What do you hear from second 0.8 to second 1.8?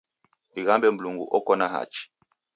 Mlungu oko na